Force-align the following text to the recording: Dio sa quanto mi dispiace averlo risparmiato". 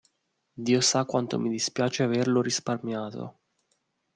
Dio 0.67 0.81
sa 0.81 1.05
quanto 1.05 1.37
mi 1.37 1.47
dispiace 1.51 2.01
averlo 2.01 2.41
risparmiato". 2.41 3.37